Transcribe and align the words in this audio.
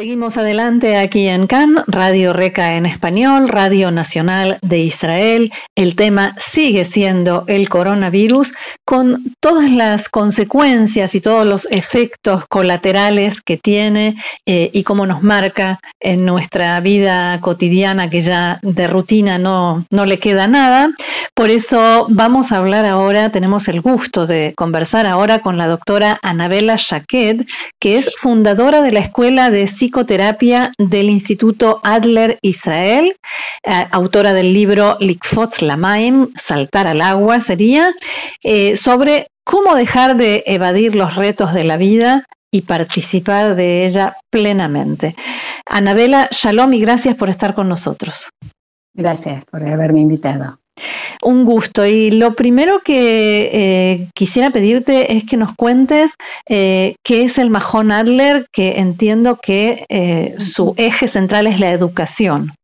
Seguimos 0.00 0.38
adelante 0.38 0.96
aquí 0.96 1.28
en 1.28 1.46
CAN, 1.46 1.84
Radio 1.86 2.32
Reca 2.32 2.78
en 2.78 2.86
español, 2.86 3.50
Radio 3.50 3.90
Nacional 3.90 4.58
de 4.62 4.78
Israel. 4.78 5.52
El 5.76 5.94
tema 5.94 6.34
sigue 6.38 6.86
siendo 6.86 7.44
el 7.48 7.68
coronavirus 7.68 8.54
con 8.86 9.36
todas 9.40 9.70
las 9.70 10.08
consecuencias 10.08 11.14
y 11.14 11.20
todos 11.20 11.44
los 11.44 11.68
efectos 11.70 12.44
colaterales 12.48 13.42
que 13.42 13.58
tiene 13.58 14.16
eh, 14.46 14.70
y 14.72 14.84
cómo 14.84 15.04
nos 15.04 15.22
marca 15.22 15.80
en 16.00 16.24
nuestra 16.24 16.80
vida 16.80 17.38
cotidiana 17.42 18.08
que 18.08 18.22
ya 18.22 18.58
de 18.62 18.86
rutina 18.86 19.38
no, 19.38 19.84
no 19.90 20.06
le 20.06 20.18
queda 20.18 20.48
nada. 20.48 20.88
Por 21.34 21.50
eso 21.50 22.06
vamos 22.08 22.52
a 22.52 22.56
hablar 22.56 22.86
ahora, 22.86 23.32
tenemos 23.32 23.68
el 23.68 23.82
gusto 23.82 24.26
de 24.26 24.54
conversar 24.56 25.06
ahora 25.06 25.40
con 25.40 25.58
la 25.58 25.66
doctora 25.66 26.18
Anabela 26.22 26.76
Shaked, 26.78 27.44
que 27.78 27.98
es 27.98 28.10
fundadora 28.16 28.80
de 28.80 28.92
la 28.92 29.00
Escuela 29.00 29.50
de 29.50 29.66
Psicoterapia 29.90 30.70
del 30.78 31.10
Instituto 31.10 31.80
Adler 31.82 32.38
Israel, 32.42 33.16
eh, 33.64 33.86
autora 33.90 34.32
del 34.32 34.52
libro 34.54 34.96
Likfot 35.00 35.62
Lamaim, 35.62 36.32
Saltar 36.36 36.86
al 36.86 37.00
agua 37.00 37.40
sería, 37.40 37.92
eh, 38.44 38.76
sobre 38.76 39.32
cómo 39.42 39.74
dejar 39.74 40.16
de 40.16 40.44
evadir 40.46 40.94
los 40.94 41.16
retos 41.16 41.54
de 41.54 41.64
la 41.64 41.76
vida 41.76 42.24
y 42.52 42.62
participar 42.62 43.56
de 43.56 43.84
ella 43.84 44.16
plenamente. 44.30 45.16
Anabela, 45.66 46.28
shalom 46.30 46.72
y 46.72 46.80
gracias 46.80 47.16
por 47.16 47.28
estar 47.28 47.56
con 47.56 47.68
nosotros. 47.68 48.28
Gracias 48.94 49.44
por 49.46 49.64
haberme 49.64 50.02
invitado. 50.02 50.59
Un 51.22 51.44
gusto. 51.44 51.86
Y 51.86 52.10
lo 52.10 52.34
primero 52.34 52.80
que 52.84 53.50
eh, 53.52 54.10
quisiera 54.14 54.50
pedirte 54.50 55.16
es 55.16 55.24
que 55.24 55.36
nos 55.36 55.54
cuentes 55.54 56.14
eh, 56.48 56.96
qué 57.02 57.24
es 57.24 57.38
el 57.38 57.50
Mahon 57.50 57.92
Adler, 57.92 58.46
que 58.52 58.80
entiendo 58.80 59.38
que 59.42 59.84
eh, 59.88 60.36
su 60.38 60.74
eje 60.76 61.08
central 61.08 61.46
es 61.46 61.60
la 61.60 61.72
educación. 61.72 62.54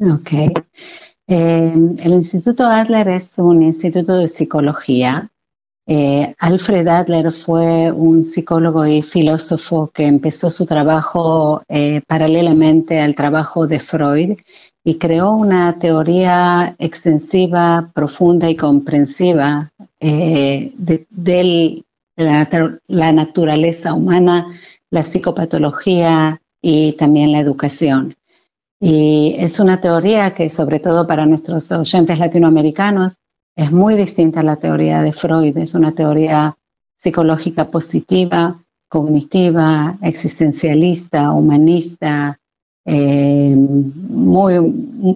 Ok. 0.00 0.30
el 1.26 2.12
Instituto 2.12 2.64
Adler 2.64 3.08
es 3.08 3.32
un 3.38 3.62
instituto 3.62 4.16
de 4.16 4.28
psicología. 4.28 5.28
Alfred 6.38 6.86
Adler 6.86 7.32
fue 7.32 7.90
un 7.90 8.22
psicólogo 8.22 8.86
y 8.86 9.00
filósofo 9.00 9.90
que 9.92 10.04
empezó 10.04 10.50
su 10.50 10.66
trabajo 10.66 11.62
paralelamente 12.06 13.00
al 13.00 13.14
trabajo 13.14 13.66
de 13.66 13.80
Freud 13.80 14.38
y 14.88 14.96
creó 14.96 15.32
una 15.32 15.78
teoría 15.78 16.74
extensiva, 16.78 17.90
profunda 17.92 18.48
y 18.48 18.56
comprensiva 18.56 19.70
eh, 20.00 20.72
de, 20.78 21.84
la, 22.16 23.12
naturaleza 23.12 23.92
humana, 23.92 24.46
la 24.88 25.02
psicopatología 25.02 26.40
y 26.62 26.92
también 26.94 27.32
la 27.32 27.40
educación. 27.40 28.16
Y 28.80 29.36
es 29.38 29.60
una 29.60 29.78
teoría 29.78 30.32
que, 30.32 30.48
sobre 30.48 30.80
todo 30.80 31.06
para 31.06 31.26
nuestros 31.26 31.70
oyentes 31.70 32.18
latinoamericanos, 32.18 33.18
es 33.56 33.70
muy 33.70 33.94
distinta 33.94 34.40
a 34.40 34.44
la 34.44 34.56
teoría 34.56 35.02
de 35.02 35.12
Freud. 35.12 35.54
Es 35.58 35.74
una 35.74 35.92
teoría 35.92 36.56
psicológica 36.96 37.70
positiva, 37.70 38.58
cognitiva, 38.88 39.98
existencialista, 40.00 41.30
humanista, 41.32 42.40
eh, 42.90 43.54
muy 43.54 44.54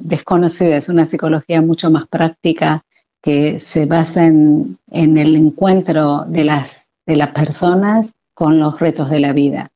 desconocida, 0.02 0.76
es 0.76 0.90
una 0.90 1.06
psicología 1.06 1.62
mucho 1.62 1.90
más 1.90 2.06
práctica 2.06 2.84
que 3.22 3.58
se 3.60 3.86
basa 3.86 4.26
en, 4.26 4.78
el 4.90 5.36
encuentro 5.36 6.26
de 6.26 6.44
las, 6.44 6.88
de 7.06 7.16
las 7.16 7.30
personas 7.30 8.10
con 8.34 8.58
los 8.58 8.78
retos 8.78 9.08
de 9.08 9.20
la 9.20 9.32
vida. 9.32 9.70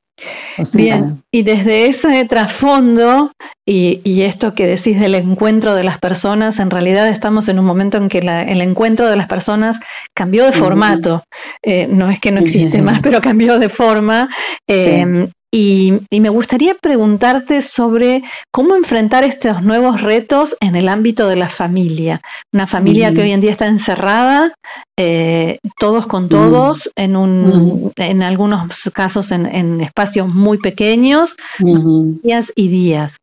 Bien, 0.75 1.23
y 1.31 1.43
desde 1.43 1.87
ese 1.87 2.25
trasfondo 2.27 3.33
y, 3.65 4.23
esto 4.23 4.55
que 4.55 4.67
decís 4.67 5.01
del 5.01 5.15
encuentro 5.15 5.75
de 5.75 5.85
las 5.85 5.99
personas, 5.99 6.61
en 6.61 6.71
realidad 6.71 7.09
estamos 7.09 7.49
en 7.49 7.59
un 7.59 7.65
momento 7.65 7.97
en 7.97 8.11
que 8.11 8.19
el 8.19 8.61
encuentro 8.61 9.09
de 9.09 9.17
las 9.17 9.27
personas 9.27 9.81
cambió 10.13 10.45
de 10.45 10.53
formato. 10.53 11.25
Eh, 11.63 11.87
no 11.87 12.11
es 12.11 12.21
que 12.21 12.31
no 12.31 12.41
existe 12.41 12.83
más, 12.83 13.01
pero 13.01 13.23
cambió 13.23 13.59
de 13.59 13.71
forma. 13.71 14.29
Eh, 14.69 15.31
y, 15.57 16.21
me 16.21 16.29
gustaría 16.29 16.75
preguntarte 16.75 17.63
sobre 17.63 18.23
cómo 18.51 18.77
enfrentar 18.77 19.25
estos 19.25 19.63
nuevos 19.63 20.03
retos 20.03 20.55
en 20.61 20.77
el 20.77 20.89
ámbito 20.89 21.29
de 21.29 21.37
la 21.37 21.49
familia. 21.49 22.21
Una 22.53 22.67
familia 22.67 23.15
que 23.15 23.23
hoy 23.23 23.33
en 23.33 23.41
día 23.41 23.53
está 23.53 23.67
encerrada, 23.67 24.53
eh, 24.99 25.59
todos 25.79 26.07
con 26.07 26.29
todos, 26.29 26.91
en, 26.95 27.17
un, 27.17 27.91
en 27.97 28.23
algunos 28.23 28.91
casos 28.93 29.33
en, 29.33 29.81
espacios 29.81 30.29
muy 30.29 30.59
pequeños, 30.59 31.37
días 31.59 32.53
y 32.55 32.69
días. 32.69 33.17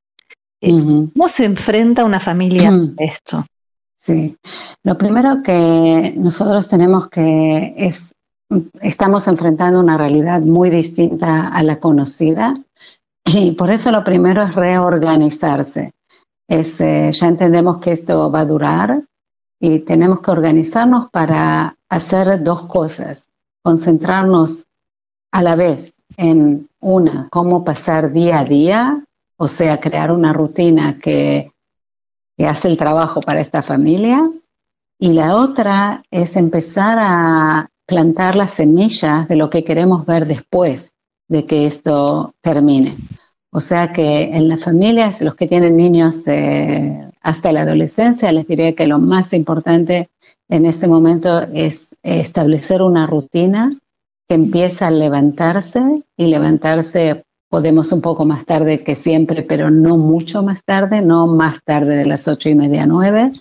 Eh, 0.61 0.71
¿Cómo 0.71 1.29
se 1.29 1.45
enfrenta 1.45 2.03
una 2.03 2.19
familia 2.19 2.69
a 2.69 3.03
esto? 3.03 3.45
Sí, 3.99 4.35
lo 4.83 4.97
primero 4.97 5.43
que 5.43 6.13
nosotros 6.17 6.67
tenemos 6.67 7.09
que 7.09 7.73
es 7.77 8.12
estamos 8.81 9.27
enfrentando 9.27 9.79
una 9.79 9.97
realidad 9.97 10.41
muy 10.41 10.69
distinta 10.69 11.47
a 11.47 11.63
la 11.63 11.79
conocida 11.79 12.55
y 13.25 13.51
por 13.51 13.69
eso 13.69 13.91
lo 13.91 14.03
primero 14.03 14.43
es 14.43 14.55
reorganizarse. 14.55 15.93
Eh, 16.47 17.11
ya 17.11 17.27
entendemos 17.27 17.79
que 17.79 17.91
esto 17.91 18.29
va 18.31 18.41
a 18.41 18.45
durar 18.45 19.03
y 19.59 19.79
tenemos 19.79 20.21
que 20.21 20.31
organizarnos 20.31 21.09
para 21.09 21.77
hacer 21.89 22.43
dos 22.43 22.65
cosas, 22.67 23.29
concentrarnos 23.63 24.65
a 25.31 25.41
la 25.41 25.55
vez 25.55 25.93
en 26.17 26.67
una, 26.79 27.29
cómo 27.31 27.63
pasar 27.63 28.11
día 28.11 28.39
a 28.39 28.45
día, 28.45 29.05
o 29.37 29.47
sea, 29.47 29.79
crear 29.79 30.11
una 30.11 30.33
rutina 30.33 30.99
que, 30.99 31.51
que 32.37 32.45
hace 32.45 32.67
el 32.67 32.77
trabajo 32.77 33.21
para 33.21 33.41
esta 33.41 33.61
familia, 33.61 34.29
y 34.99 35.13
la 35.13 35.37
otra 35.37 36.03
es 36.11 36.35
empezar 36.35 36.97
a 36.99 37.69
plantar 37.85 38.35
las 38.35 38.51
semillas 38.51 39.27
de 39.27 39.35
lo 39.35 39.49
que 39.49 39.63
queremos 39.63 40.05
ver 40.05 40.25
después 40.27 40.93
de 41.27 41.45
que 41.45 41.65
esto 41.65 42.33
termine. 42.41 42.97
O 43.51 43.59
sea 43.59 43.91
que 43.91 44.35
en 44.35 44.47
las 44.47 44.63
familias, 44.63 45.21
los 45.21 45.35
que 45.35 45.47
tienen 45.47 45.77
niños 45.77 46.27
eh, 46.27 47.09
hasta 47.21 47.51
la 47.51 47.61
adolescencia, 47.61 48.31
les 48.31 48.47
diría 48.47 48.75
que 48.75 48.87
lo 48.87 48.99
más 48.99 49.33
importante 49.33 50.09
en 50.49 50.65
este 50.65 50.87
momento 50.87 51.41
es 51.53 51.95
establecer 52.01 52.81
una 52.81 53.05
rutina 53.05 53.71
que 54.27 54.35
empieza 54.35 54.87
a 54.87 54.91
levantarse 54.91 56.03
y 56.17 56.27
levantarse 56.27 57.23
podemos 57.53 57.91
un 57.91 58.01
poco 58.01 58.25
más 58.25 58.45
tarde 58.45 58.83
que 58.83 58.95
siempre, 58.95 59.43
pero 59.43 59.69
no 59.69 59.95
mucho 59.95 60.41
más 60.41 60.63
tarde, 60.63 61.03
no 61.03 61.27
más 61.27 61.63
tarde 61.63 61.97
de 61.97 62.07
las 62.07 62.27
ocho 62.27 62.49
y 62.49 62.55
media, 62.55 62.87
nueve, 62.87 63.31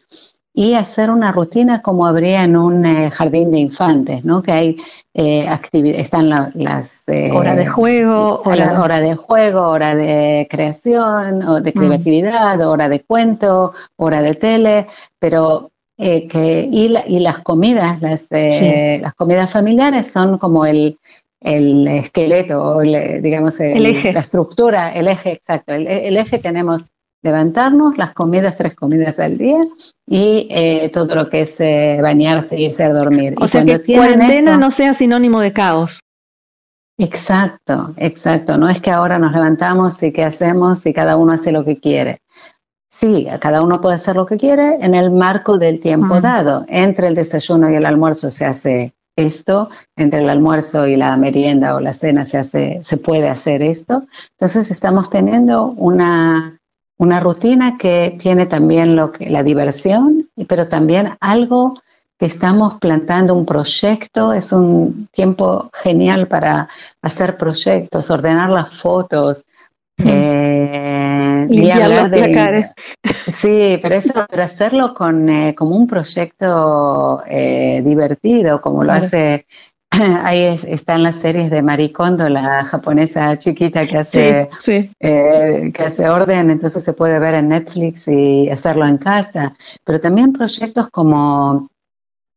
y 0.55 0.75
hacer 0.75 1.11
una 1.11 1.33
rutina 1.33 1.81
como 1.81 2.07
habría 2.07 2.45
en 2.45 2.57
un 2.57 2.85
eh, 2.85 3.11
jardín 3.11 3.51
de 3.51 3.59
infantes, 3.59 4.25
¿no? 4.25 4.43
Que 4.43 4.53
hay 4.53 4.77
eh, 5.15 5.49
están 5.73 6.29
las 6.55 7.09
eh, 7.09 7.31
hora 7.33 7.57
de 7.57 7.67
juego, 7.67 8.43
hora, 8.45 8.81
hora, 8.83 9.01
de 9.01 9.15
juego, 9.15 9.69
hora 9.69 9.95
de 9.95 10.47
creación, 10.51 11.43
o 11.43 11.61
de 11.61 11.71
mm. 11.71 11.79
creatividad, 11.79 12.69
hora 12.69 12.89
de 12.89 13.01
cuento, 13.01 13.73
hora 13.97 14.21
de 14.21 14.35
tele, 14.35 14.87
pero 15.19 15.71
eh, 15.97 16.27
que 16.29 16.69
y, 16.71 16.95
y, 17.07 17.21
las 17.21 17.39
comidas, 17.39 18.01
las, 18.03 18.29
las 18.31 19.15
comidas 19.15 19.51
familiares 19.51 20.13
son 20.13 20.39
como 20.39 20.67
el 20.67 20.99
el 21.45 21.89
esqueleto, 21.89 22.79
digamos, 22.81 23.59
el, 23.59 23.85
eje. 23.85 24.13
la 24.13 24.21
estructura, 24.21 24.93
el 24.93 25.09
eje 25.09 25.33
exacto. 25.33 25.73
El, 25.73 25.89
el 25.89 26.17
eje 26.17 26.39
tenemos 26.39 26.87
levantarnos, 27.23 27.97
las 27.97 28.13
comidas, 28.13 28.57
tres 28.57 28.75
comidas 28.75 29.19
al 29.19 29.39
día 29.39 29.65
y 30.07 30.49
eh, 30.51 30.91
todo 30.93 31.15
lo 31.15 31.29
que 31.29 31.43
es 31.43 31.61
eh, 31.61 32.01
bañarse, 32.03 32.61
irse 32.61 32.83
a 32.85 32.93
dormir. 32.93 33.35
O 33.39 33.49
sea 33.49 33.65
que 33.65 33.81
cuarentena 33.95 34.59
no 34.59 34.71
sea 34.71 34.93
sinónimo 34.93 35.41
de 35.41 35.53
caos. 35.53 36.01
Exacto, 36.99 37.95
exacto. 37.97 38.59
No 38.59 38.69
es 38.69 38.81
que 38.81 38.91
ahora 38.91 39.19
nos 39.19 39.33
levantamos 39.33 40.03
y 40.03 40.13
qué 40.13 40.25
hacemos 40.25 40.85
y 40.87 40.93
cada 40.93 41.17
uno 41.17 41.33
hace 41.33 41.53
lo 41.53 41.65
que 41.65 41.79
quiere. 41.79 42.21
Sí, 42.91 43.27
cada 43.41 43.63
uno 43.63 43.81
puede 43.81 43.97
hacer 43.97 44.17
lo 44.17 44.27
que 44.27 44.37
quiere 44.37 44.77
en 44.81 44.95
el 44.95 45.11
marco 45.11 45.59
del 45.59 45.81
tiempo 45.81 46.21
dado. 46.21 46.65
Entre 46.69 47.09
el 47.09 47.15
desayuno 47.15 47.71
y 47.71 47.75
el 47.75 47.87
almuerzo 47.87 48.31
se 48.31 48.45
hace 48.45 48.95
esto, 49.17 49.69
entre 49.97 50.21
el 50.21 50.29
almuerzo 50.29 50.87
y 50.87 50.97
la 50.97 51.17
merienda 51.17 51.75
o 51.75 51.81
la 51.81 51.93
cena 51.93 52.25
se 52.25 52.39
hace, 52.39 52.81
se 52.83 52.97
puede 52.99 53.29
hacer 53.29 53.63
esto. 53.63 54.05
Entonces 54.33 54.71
estamos 54.71 55.11
teniendo 55.11 55.67
una 55.67 56.61
una 57.03 57.19
rutina 57.19 57.77
que 57.77 58.17
tiene 58.17 58.47
también 58.47 58.95
lo 58.95 59.11
que, 59.11 59.29
la 59.29 59.43
diversión, 59.43 60.29
pero 60.47 60.69
también 60.69 61.17
algo 61.19 61.75
que 62.17 62.27
estamos 62.27 62.79
plantando 62.79 63.35
un 63.35 63.45
proyecto, 63.45 64.33
es 64.33 64.53
un 64.53 65.09
tiempo 65.11 65.69
genial 65.73 66.29
para 66.29 66.69
hacer 67.03 67.37
proyectos, 67.37 68.09
ordenar 68.11 68.51
las 68.51 68.77
fotos, 68.77 69.45
Eh, 70.05 71.47
Limpiar 71.51 72.11
de, 72.11 72.67
Sí, 73.29 73.79
pero 73.83 73.95
eso, 73.95 74.13
pero 74.29 74.43
hacerlo 74.43 74.95
con 74.95 75.29
eh, 75.29 75.55
como 75.55 75.77
un 75.77 75.87
proyecto 75.87 77.23
eh, 77.27 77.83
divertido, 77.85 78.61
como 78.61 78.85
lo 78.85 78.93
hace 78.93 79.47
ahí 80.23 80.59
están 80.67 81.03
las 81.03 81.17
series 81.17 81.51
de 81.51 81.63
Maricondo, 81.63 82.29
la 82.29 82.65
japonesa 82.65 83.39
chiquita 83.39 83.87
que 83.87 83.99
hace 83.99 84.49
que 84.59 85.83
hace 85.85 86.09
orden, 86.09 86.51
entonces 86.51 86.83
se 86.83 86.93
puede 86.93 87.19
ver 87.19 87.35
en 87.35 87.49
Netflix 87.49 88.09
y 88.09 88.49
hacerlo 88.49 88.87
en 88.87 88.99
casa. 88.99 89.55
Pero 89.85 90.01
también 90.01 90.33
proyectos 90.33 90.89
como 90.91 91.69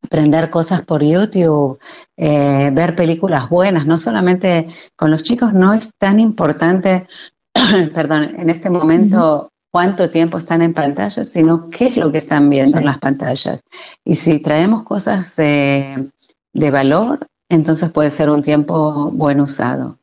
aprender 0.04 0.50
cosas 0.50 0.81
por 0.81 1.02
YouTube, 1.02 1.80
eh, 2.18 2.69
ver 2.74 2.96
películas 2.96 3.50
buenas, 3.50 3.86
no 3.86 3.98
solamente 3.98 4.68
con 4.96 5.10
los 5.10 5.24
chicos 5.24 5.54
no 5.54 5.74
es 5.74 5.92
tan 5.98 6.19
importante, 6.19 7.07
perdón, 7.94 8.36
en 8.38 8.50
este 8.50 8.69
momento 8.69 9.50
cuánto 9.72 10.10
tiempo 10.10 10.38
están 10.38 10.62
en 10.62 10.74
pantalla, 10.74 11.24
sino 11.24 11.69
qué 11.69 11.88
es 11.88 11.98
lo 11.98 12.12
que 12.12 12.19
están 12.19 12.50
viendo 12.50 12.78
en 12.78 12.86
las 12.86 13.00
pantallas. 13.00 13.62
Y 14.04 14.16
si 14.16 14.40
traemos 14.40 14.84
cosas 14.84 15.36
de 15.38 16.12
valor, 16.54 17.28
entonces 17.50 17.92
puede 17.92 18.09
ser 18.09 18.30
un 18.30 18.42
tiempo 18.42 19.12
buen 19.12 19.39
usado. 19.39 19.97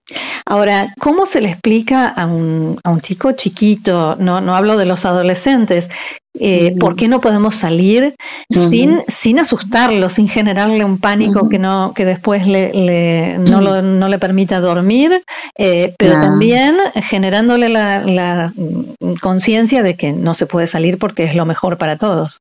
Ahora, 0.44 0.94
¿cómo 0.98 1.24
se 1.26 1.40
le 1.40 1.48
explica 1.48 2.08
a 2.08 2.26
un, 2.26 2.78
a 2.82 2.90
un 2.90 3.00
chico 3.00 3.32
chiquito, 3.32 4.16
no, 4.16 4.40
no 4.40 4.54
hablo 4.54 4.76
de 4.76 4.86
los 4.86 5.04
adolescentes, 5.04 5.88
eh, 6.38 6.74
por 6.78 6.96
qué 6.96 7.08
no 7.08 7.20
podemos 7.20 7.56
salir 7.56 8.16
sin, 8.50 9.00
sin 9.06 9.38
asustarlo, 9.38 10.08
sin 10.08 10.28
generarle 10.28 10.84
un 10.84 10.98
pánico 10.98 11.48
que 11.48 11.58
no 11.58 11.92
que 11.94 12.06
después 12.06 12.46
le, 12.46 13.36
no, 13.38 13.60
lo, 13.60 13.82
no, 13.82 14.08
le 14.08 14.18
permita 14.18 14.60
dormir, 14.60 15.22
eh, 15.58 15.94
pero 15.98 16.14
también 16.14 16.76
generándole 16.94 17.68
la, 17.68 18.00
la 18.00 18.52
conciencia 19.20 19.82
de 19.82 19.96
que 19.96 20.12
no 20.14 20.32
se 20.34 20.46
puede 20.46 20.66
salir 20.66 20.98
porque 20.98 21.24
es 21.24 21.34
lo 21.34 21.44
mejor 21.44 21.76
para 21.76 21.98
todos. 21.98 22.40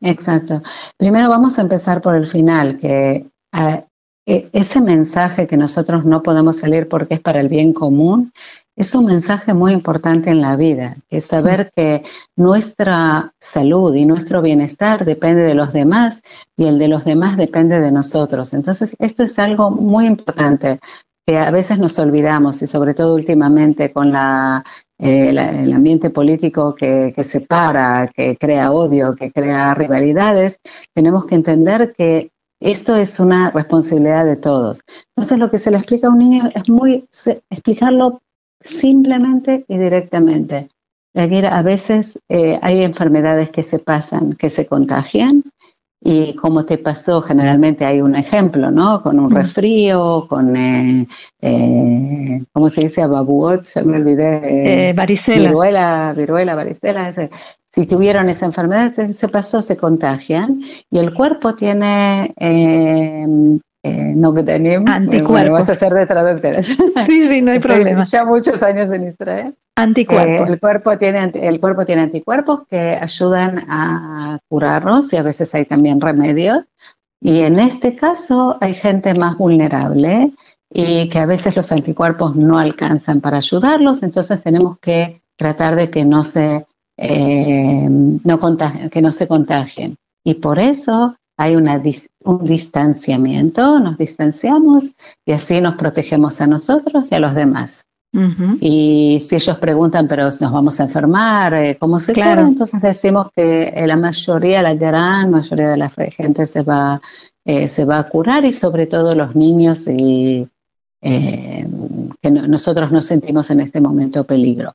Exacto. 0.00 0.62
Primero 0.96 1.28
vamos 1.28 1.58
a 1.58 1.62
empezar 1.62 2.00
por 2.00 2.14
el 2.14 2.26
final, 2.26 2.78
que 2.78 3.26
e, 3.52 4.48
ese 4.52 4.80
mensaje 4.80 5.46
que 5.46 5.56
nosotros 5.56 6.04
no 6.04 6.22
podemos 6.22 6.58
salir 6.58 6.88
porque 6.88 7.14
es 7.14 7.20
para 7.20 7.40
el 7.40 7.48
bien 7.48 7.72
común, 7.72 8.32
es 8.76 8.94
un 8.94 9.06
mensaje 9.06 9.52
muy 9.52 9.72
importante 9.72 10.30
en 10.30 10.40
la 10.40 10.56
vida, 10.56 10.96
es 11.10 11.26
saber 11.26 11.70
que 11.74 12.02
nuestra 12.36 13.34
salud 13.38 13.94
y 13.94 14.06
nuestro 14.06 14.40
bienestar 14.40 15.04
depende 15.04 15.42
de 15.42 15.54
los 15.54 15.72
demás 15.72 16.22
y 16.56 16.64
el 16.64 16.78
de 16.78 16.88
los 16.88 17.04
demás 17.04 17.36
depende 17.36 17.80
de 17.80 17.92
nosotros. 17.92 18.54
Entonces, 18.54 18.96
esto 18.98 19.22
es 19.22 19.38
algo 19.38 19.70
muy 19.70 20.06
importante 20.06 20.78
que 21.26 21.36
a 21.36 21.50
veces 21.50 21.78
nos 21.78 21.98
olvidamos 21.98 22.62
y 22.62 22.66
sobre 22.66 22.94
todo 22.94 23.14
últimamente 23.14 23.92
con 23.92 24.12
la, 24.12 24.64
eh, 24.98 25.28
el 25.28 25.72
ambiente 25.72 26.10
político 26.10 26.74
que, 26.74 27.12
que 27.14 27.24
separa, 27.24 28.10
que 28.14 28.36
crea 28.36 28.72
odio, 28.72 29.14
que 29.14 29.30
crea 29.30 29.74
rivalidades, 29.74 30.58
tenemos 30.94 31.26
que 31.26 31.34
entender 31.34 31.92
que 31.96 32.30
esto 32.60 32.94
es 32.94 33.18
una 33.18 33.50
responsabilidad 33.50 34.26
de 34.26 34.36
todos. 34.36 34.82
Entonces, 35.16 35.38
lo 35.38 35.50
que 35.50 35.58
se 35.58 35.70
le 35.70 35.78
explica 35.78 36.08
a 36.08 36.10
un 36.10 36.18
niño 36.18 36.50
es 36.54 36.68
muy 36.68 37.08
explicarlo 37.50 38.20
simplemente 38.62 39.64
y 39.66 39.78
directamente. 39.78 40.68
A 41.14 41.62
veces 41.62 42.18
eh, 42.28 42.58
hay 42.62 42.84
enfermedades 42.84 43.50
que 43.50 43.62
se 43.62 43.78
pasan, 43.80 44.34
que 44.34 44.48
se 44.48 44.66
contagian, 44.66 45.42
y 46.02 46.34
como 46.34 46.64
te 46.64 46.78
pasó, 46.78 47.20
generalmente 47.20 47.84
hay 47.84 48.00
un 48.00 48.16
ejemplo, 48.16 48.70
¿no? 48.70 49.02
Con 49.02 49.20
un 49.20 49.30
resfrío, 49.30 50.26
con, 50.26 50.56
eh, 50.56 51.06
eh, 51.42 52.42
¿cómo 52.52 52.70
se 52.70 52.82
dice? 52.82 53.02
Ababuot, 53.02 53.64
se 53.66 53.82
me 53.82 53.96
olvidé. 53.96 54.88
Eh, 54.88 54.92
varicela. 54.94 55.48
Viruela, 55.50 56.14
viruela, 56.16 56.54
varicela. 56.54 57.10
Ese, 57.10 57.30
si 57.68 57.86
tuvieron 57.86 58.30
esa 58.30 58.46
enfermedad, 58.46 58.90
se, 58.92 59.28
pasó, 59.28 59.60
se 59.60 59.76
contagian 59.76 60.60
y 60.90 60.98
el 60.98 61.12
cuerpo 61.12 61.54
tiene 61.54 62.34
eh, 63.82 64.10
eh, 64.10 64.12
no 64.14 64.34
que 64.34 64.40
anticuerpos. 64.86 65.52
vas 65.52 65.70
a 65.70 65.72
hacer 65.72 65.92
de 65.92 66.06
traductora. 66.06 66.62
Sí, 67.06 67.26
sí, 67.28 67.42
no 67.42 67.52
hay 67.52 67.58
problema. 67.58 68.02
Ya 68.02 68.24
muchos 68.24 68.62
años 68.62 68.90
en 68.90 69.08
Israel. 69.08 69.54
Anticuerpos. 69.76 70.48
Eh, 70.48 70.52
el, 70.52 70.60
cuerpo 70.60 70.98
tiene, 70.98 71.30
el 71.34 71.60
cuerpo 71.60 71.86
tiene 71.86 72.02
anticuerpos 72.02 72.66
que 72.68 72.98
ayudan 73.00 73.64
a 73.68 74.38
curarnos 74.48 75.12
y 75.12 75.16
a 75.16 75.22
veces 75.22 75.54
hay 75.54 75.64
también 75.64 76.00
remedios. 76.00 76.64
Y 77.22 77.40
en 77.40 77.58
este 77.58 77.96
caso 77.96 78.58
hay 78.60 78.74
gente 78.74 79.14
más 79.14 79.36
vulnerable 79.38 80.32
y 80.72 81.08
que 81.08 81.18
a 81.18 81.26
veces 81.26 81.56
los 81.56 81.72
anticuerpos 81.72 82.36
no 82.36 82.58
alcanzan 82.58 83.20
para 83.20 83.38
ayudarlos, 83.38 84.02
entonces 84.02 84.42
tenemos 84.42 84.78
que 84.78 85.20
tratar 85.36 85.74
de 85.74 85.90
que 85.90 86.04
no 86.04 86.22
se 86.22 86.66
eh, 86.96 87.88
no 87.88 88.38
que 88.90 89.02
no 89.02 89.10
se 89.10 89.26
contagien. 89.26 89.96
Y 90.22 90.34
por 90.34 90.58
eso 90.58 91.16
hay 91.40 91.56
una, 91.56 91.82
un 92.24 92.44
distanciamiento, 92.44 93.80
nos 93.80 93.96
distanciamos 93.96 94.90
y 95.24 95.32
así 95.32 95.58
nos 95.62 95.76
protegemos 95.76 96.38
a 96.42 96.46
nosotros 96.46 97.04
y 97.10 97.14
a 97.14 97.18
los 97.18 97.34
demás. 97.34 97.86
Y 98.60 99.20
si 99.20 99.36
ellos 99.36 99.56
preguntan, 99.58 100.06
pero 100.06 100.24
nos 100.24 100.52
vamos 100.52 100.78
a 100.80 100.84
enfermar, 100.84 101.54
eh, 101.54 101.76
¿cómo 101.80 101.98
se 101.98 102.12
claro. 102.12 102.42
Entonces 102.42 102.82
decimos 102.82 103.28
que 103.34 103.72
la 103.86 103.96
mayoría, 103.96 104.60
la 104.60 104.74
gran 104.74 105.30
mayoría 105.30 105.70
de 105.70 105.76
la 105.78 105.88
gente 105.88 106.44
se 106.44 106.60
va, 106.60 107.00
eh, 107.46 107.68
se 107.68 107.86
va 107.86 108.00
a 108.00 108.08
curar 108.10 108.44
y 108.44 108.52
sobre 108.52 108.86
todo 108.86 109.14
los 109.14 109.34
niños 109.34 109.86
y 109.88 110.46
que 111.00 112.30
nosotros 112.30 112.92
no 112.92 113.00
sentimos 113.00 113.50
en 113.50 113.60
este 113.60 113.80
momento 113.80 114.24
peligro. 114.24 114.74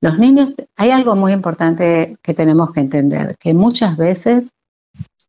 Los 0.00 0.18
niños, 0.18 0.54
hay 0.74 0.90
algo 0.90 1.14
muy 1.14 1.32
importante 1.32 2.16
que 2.20 2.34
tenemos 2.34 2.72
que 2.72 2.80
entender, 2.80 3.36
que 3.38 3.54
muchas 3.54 3.96
veces 3.96 4.48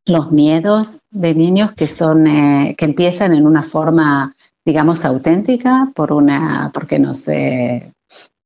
los 0.06 0.32
miedos 0.32 1.04
de 1.12 1.36
niños 1.36 1.74
que 1.74 1.88
son, 1.88 2.28
eh, 2.28 2.76
que 2.78 2.86
empiezan 2.86 3.34
en 3.34 3.46
una 3.46 3.64
forma, 3.64 4.36
digamos, 4.66 5.06
auténtica, 5.06 5.92
por 5.96 6.12
una, 6.12 6.72
porque 6.74 7.00
no 7.00 7.14
sé, 7.14 7.94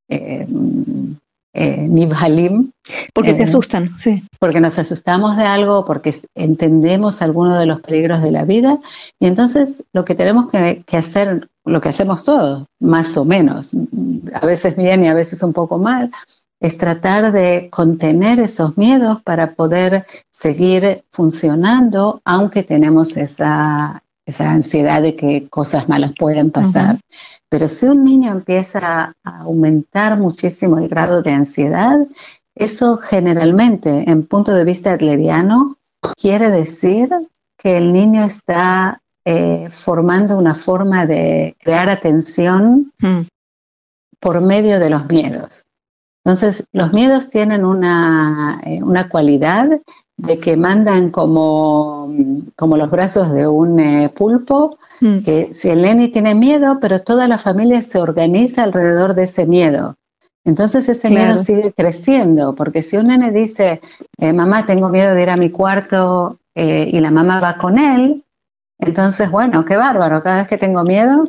eh, 0.10 0.48
eh. 1.54 1.88
Porque 3.14 3.34
se 3.34 3.44
asustan, 3.44 3.98
sí. 3.98 4.24
Porque 4.40 4.60
nos 4.60 4.78
asustamos 4.78 5.38
de 5.38 5.44
algo, 5.44 5.86
porque 5.86 6.14
entendemos 6.36 7.22
algunos 7.22 7.58
de 7.58 7.66
los 7.66 7.80
peligros 7.80 8.22
de 8.22 8.32
la 8.32 8.44
vida. 8.44 8.80
Y 9.20 9.28
entonces 9.28 9.84
lo 9.94 10.04
que 10.04 10.16
tenemos 10.16 10.50
que, 10.50 10.84
que 10.86 10.98
hacer 10.98 11.50
lo 11.66 11.82
que 11.82 11.90
hacemos 11.90 12.24
todos, 12.24 12.68
más 12.80 13.18
o 13.18 13.26
menos, 13.26 13.76
a 14.34 14.46
veces 14.46 14.76
bien 14.76 15.04
y 15.04 15.08
a 15.08 15.14
veces 15.14 15.42
un 15.42 15.52
poco 15.52 15.80
mal, 15.80 16.12
es 16.60 16.78
tratar 16.78 17.32
de 17.32 17.70
contener 17.72 18.40
esos 18.40 18.78
miedos 18.78 19.22
para 19.24 19.54
poder 19.54 20.06
seguir 20.32 21.04
funcionando, 21.12 22.22
aunque 22.26 22.64
tenemos 22.64 23.18
esa, 23.18 24.04
esa 24.26 24.52
ansiedad 24.52 25.02
de 25.02 25.16
que 25.16 25.48
cosas 25.50 25.88
malas 25.90 26.14
pueden 26.18 26.52
pasar. 26.52 27.00
Pero 27.50 27.68
si 27.68 27.86
un 27.86 28.04
niño 28.04 28.32
empieza 28.32 29.16
a 29.24 29.40
aumentar 29.42 30.18
muchísimo 30.18 30.78
el 30.78 30.88
grado 30.88 31.22
de 31.22 31.32
ansiedad, 31.32 32.00
eso 32.56 32.98
generalmente, 32.98 34.10
en 34.10 34.26
punto 34.26 34.54
de 34.54 34.64
vista 34.64 34.94
adleriano, 34.94 35.78
quiere 36.16 36.50
decir 36.50 37.10
que 37.58 37.78
el 37.78 37.92
niño 37.92 38.24
está 38.24 39.02
eh, 39.26 39.70
formando 39.72 40.38
una 40.38 40.56
forma 40.56 41.06
de 41.06 41.56
crear 41.60 41.90
atención 41.90 42.94
mm. 43.00 43.22
por 44.20 44.42
medio 44.42 44.80
de 44.80 44.90
los 44.90 45.08
miedos. 45.08 45.66
Entonces, 46.26 46.68
los 46.74 46.92
miedos 46.92 47.30
tienen 47.30 47.64
una, 47.64 48.60
eh, 48.66 48.82
una 48.82 49.10
cualidad 49.10 49.70
de 50.18 50.40
que 50.40 50.58
mandan 50.58 51.12
como, 51.12 52.12
como 52.56 52.78
los 52.78 52.90
brazos 52.90 53.32
de 53.32 53.48
un 53.48 53.80
eh, 53.80 54.10
pulpo, 54.10 54.80
mm. 55.02 55.20
que 55.20 55.54
si 55.54 55.70
el 55.70 55.84
nene 55.84 56.08
tiene 56.08 56.34
miedo, 56.34 56.80
pero 56.82 57.04
toda 57.04 57.28
la 57.28 57.38
familia 57.38 57.84
se 57.84 58.00
organiza 58.00 58.64
alrededor 58.64 59.14
de 59.14 59.24
ese 59.24 59.46
miedo. 59.46 59.98
Entonces 60.46 60.90
ese 60.90 61.12
miedo 61.12 61.38
sigue 61.38 61.74
creciendo, 61.74 62.56
porque 62.56 62.82
si 62.82 62.98
un 62.98 63.08
nene 63.08 63.32
dice, 63.32 63.82
mamá, 64.20 64.68
tengo 64.68 64.90
miedo 64.90 65.16
de 65.16 65.24
ir 65.24 65.32
a 65.32 65.38
mi 65.38 65.50
cuarto 65.50 66.38
y 66.54 67.00
la 67.00 67.10
mamá 67.10 67.40
va 67.40 67.58
con 67.58 67.80
él, 67.80 68.24
entonces, 68.78 69.32
bueno, 69.32 69.66
qué 69.66 69.76
bárbaro, 69.76 70.22
cada 70.22 70.38
vez 70.38 70.48
que 70.48 70.58
tengo 70.58 70.84
miedo, 70.84 71.28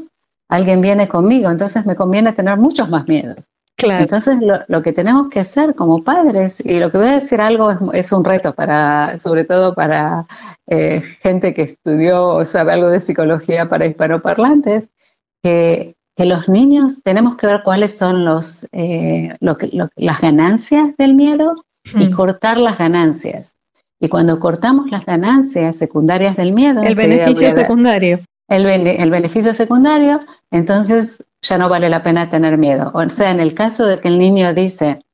alguien 0.49 0.81
viene 0.81 1.09
conmigo, 1.09 1.51
entonces 1.51 1.87
me 1.87 1.97
conviene 1.97 2.33
tener 2.33 2.59
muchos 2.59 2.89
más 2.89 3.09
miedos. 3.09 3.49
Claro. 3.77 4.03
Entonces, 4.03 4.39
lo, 4.69 4.83
que 4.83 4.95
tenemos 4.95 5.29
que 5.29 5.41
hacer 5.41 5.75
como 5.75 6.03
padres, 6.03 6.63
y 6.65 6.79
lo 6.81 6.91
que 6.91 6.97
voy 6.97 7.09
a 7.09 7.21
decir 7.21 7.43
algo 7.43 7.93
es, 7.93 8.11
un 8.11 8.25
reto 8.25 8.55
para, 8.55 9.19
sobre 9.19 9.45
todo 9.45 9.75
para 9.75 10.27
eh, 10.67 11.03
gente 11.21 11.53
que 11.53 11.63
estudió 11.63 12.27
o 12.27 12.45
sabe 12.47 12.73
algo 12.73 12.89
de 12.89 13.01
psicología 13.01 13.69
para 13.69 13.87
hispanoparlantes, 13.87 14.89
que, 15.43 15.95
que 16.17 16.25
los 16.25 16.49
niños 16.49 17.03
tenemos 17.03 17.37
que 17.37 17.47
ver 17.47 17.61
cuáles 17.63 17.97
son 17.97 18.25
los, 18.25 18.67
eh, 18.73 19.37
las 19.41 20.21
ganancias 20.23 20.97
del 20.97 21.13
miedo 21.13 21.55
y 21.95 22.11
cortar 22.11 22.57
las 22.57 22.79
ganancias. 22.79 23.57
Y 24.01 24.09
cuando 24.09 24.41
cortamos 24.41 24.91
las 24.91 25.05
ganancias 25.05 25.77
secundarias 25.77 26.37
del 26.37 26.53
miedo, 26.53 26.83
el 26.83 26.95
beneficio 26.95 27.51
secundario. 27.51 28.21
El, 28.49 28.67
el, 28.67 29.11
beneficio 29.11 29.53
secundario, 29.55 30.21
entonces 30.53 31.25
ya 31.47 31.59
no 31.59 31.69
vale 31.69 31.89
la 31.89 32.03
pena 32.03 32.29
tener 32.29 32.59
miedo. 32.59 32.91
O 32.95 33.09
sea, 33.09 33.31
en 33.31 33.41
el 33.41 33.55
caso 33.55 33.87
de 33.87 34.01
que 34.01 34.09
el 34.09 34.19
niño 34.19 34.53
dice, 34.55 35.05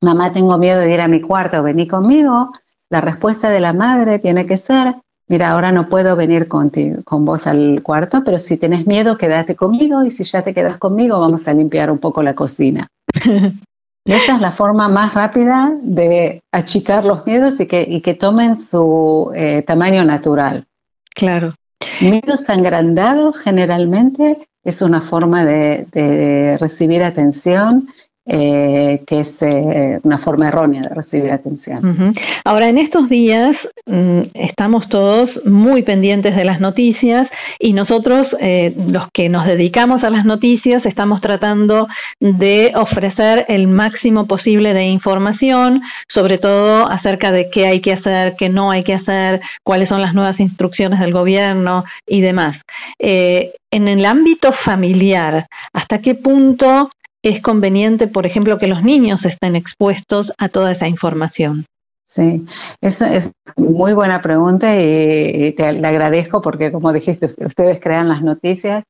mamá, 0.00 0.32
tengo 0.32 0.58
miedo 0.58 0.80
de 0.80 0.92
ir 0.92 1.00
a 1.00 1.08
mi 1.08 1.20
cuarto, 1.20 1.62
vení 1.62 1.86
conmigo, 1.86 2.52
la 2.90 3.00
respuesta 3.00 3.50
de 3.50 3.60
la 3.60 3.72
madre 3.72 4.18
tiene 4.18 4.46
que 4.46 4.56
ser, 4.56 4.96
mira, 5.28 5.50
ahora 5.50 5.72
no 5.72 5.88
puedo 5.88 6.16
venir 6.16 6.48
con 6.48 7.24
vos 7.24 7.46
al 7.46 7.82
cuarto, 7.82 8.22
pero 8.24 8.38
si 8.38 8.56
tenés 8.56 8.86
miedo, 8.86 9.18
quédate 9.18 9.54
conmigo 9.54 10.02
y 10.02 10.10
si 10.10 10.24
ya 10.24 10.42
te 10.42 10.54
quedas 10.54 10.78
conmigo, 10.78 11.20
vamos 11.20 11.46
a 11.46 11.54
limpiar 11.54 11.90
un 11.90 11.98
poco 11.98 12.22
la 12.22 12.34
cocina. 12.34 12.88
y 13.24 14.12
esta 14.12 14.34
es 14.34 14.40
la 14.40 14.52
forma 14.52 14.88
más 14.88 15.14
rápida 15.14 15.72
de 15.82 16.42
achicar 16.50 17.04
los 17.04 17.24
miedos 17.26 17.60
y 17.60 17.66
que, 17.66 17.82
y 17.82 18.00
que 18.00 18.14
tomen 18.14 18.56
su 18.56 19.30
eh, 19.34 19.62
tamaño 19.62 20.04
natural. 20.04 20.66
Claro. 21.14 21.54
Miedos 22.00 22.48
agrandados 22.48 23.38
generalmente 23.38 24.47
es 24.64 24.82
una 24.82 25.00
forma 25.00 25.44
de 25.44 26.56
recibir 26.60 27.02
atención 27.02 27.88
eh, 28.30 29.04
que 29.06 29.20
es 29.20 29.40
eh, 29.40 30.00
una 30.02 30.18
forma 30.18 30.48
errónea 30.48 30.82
de 30.82 30.90
recibir 30.90 31.30
atención. 31.30 32.12
Ahora, 32.44 32.68
en 32.68 32.76
estos 32.76 33.08
días 33.08 33.70
mm, 33.86 34.20
estamos 34.34 34.90
todos 34.90 35.40
muy 35.46 35.80
pendientes 35.80 36.36
de 36.36 36.44
las 36.44 36.60
noticias 36.60 37.32
y 37.58 37.72
nosotros, 37.72 38.36
eh, 38.38 38.74
los 38.76 39.06
que 39.14 39.30
nos 39.30 39.46
dedicamos 39.46 40.04
a 40.04 40.10
las 40.10 40.26
noticias, 40.26 40.84
estamos 40.84 41.22
tratando 41.22 41.88
de 42.20 42.72
ofrecer 42.76 43.46
el 43.48 43.66
máximo 43.66 44.26
posible 44.26 44.74
de 44.74 44.84
información, 44.84 45.80
sobre 46.06 46.36
todo 46.36 46.86
acerca 46.86 47.32
de 47.32 47.48
qué 47.48 47.64
hay 47.64 47.80
que 47.80 47.92
hacer, 47.92 48.36
qué 48.36 48.50
no 48.50 48.70
hay 48.70 48.84
que 48.84 48.92
hacer, 48.92 49.40
cuáles 49.64 49.88
son 49.88 50.02
las 50.02 50.12
nuevas 50.12 50.38
instrucciones 50.38 51.00
del 51.00 51.14
gobierno 51.14 51.84
y 52.06 52.20
demás. 52.20 52.64
en 52.98 53.86
el 53.86 54.04
ámbito 54.04 54.52
familiar, 54.52 55.46
¿hasta 55.72 56.00
qué 56.00 56.14
punto 56.14 56.90
es 57.22 57.40
conveniente, 57.40 58.06
por 58.06 58.26
ejemplo, 58.26 58.58
que 58.58 58.68
los 58.68 58.82
niños 58.82 59.24
estén 59.24 59.56
expuestos 59.56 60.32
a 60.38 60.48
toda 60.48 60.72
esa 60.72 60.88
información? 60.88 61.66
Sí, 62.06 62.46
esa 62.80 63.14
es 63.14 63.30
muy 63.56 63.92
buena 63.92 64.22
pregunta 64.22 64.74
y, 64.76 65.52
te 65.52 65.74
le 65.74 65.86
agradezco 65.86 66.40
porque, 66.40 66.72
como 66.72 66.92
dijiste, 66.92 67.26
ustedes 67.26 67.80
crean 67.80 68.08
las 68.08 68.22
noticias. 68.22 68.84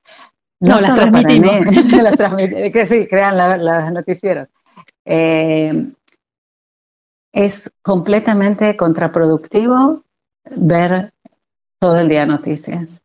No, 0.61 0.79
las 0.81 0.95
transmitimos. 0.95 1.65
que 2.73 2.87
sí, 2.87 3.07
crean 3.09 3.37
las 3.37 3.93
noticieros. 3.93 4.49
Eh, 5.05 5.91
es 7.33 7.71
completamente 7.83 8.77
contraproductivo 8.77 10.03
ver 10.51 11.13
todo 11.81 11.99
el 11.99 12.09
día 12.09 12.27
noticias 12.27 13.03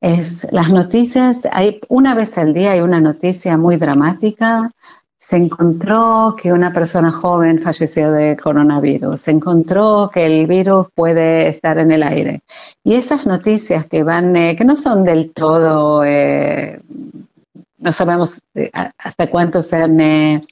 es 0.00 0.46
las 0.52 0.70
noticias, 0.70 1.46
hay 1.50 1.80
una 1.88 2.14
vez 2.14 2.36
al 2.38 2.52
día 2.52 2.72
hay 2.72 2.80
una 2.80 3.00
noticia 3.00 3.56
muy 3.56 3.76
dramática. 3.76 4.70
Se 5.18 5.36
encontró 5.36 6.36
que 6.40 6.52
una 6.52 6.72
persona 6.72 7.10
joven 7.10 7.60
falleció 7.60 8.12
de 8.12 8.36
coronavirus, 8.36 9.20
se 9.20 9.32
encontró 9.32 10.08
que 10.12 10.24
el 10.24 10.46
virus 10.46 10.86
puede 10.94 11.48
estar 11.48 11.78
en 11.78 11.90
el 11.90 12.04
aire. 12.04 12.42
Y 12.84 12.94
esas 12.94 13.26
noticias 13.26 13.86
que 13.88 14.04
van, 14.04 14.36
eh, 14.36 14.54
que 14.54 14.64
no 14.64 14.76
son 14.76 15.02
del 15.02 15.32
todo, 15.32 16.04
eh, 16.04 16.80
no 17.78 17.90
sabemos 17.90 18.40
eh, 18.54 18.70
hasta 18.98 19.28
cuánto 19.28 19.64
sean 19.64 19.98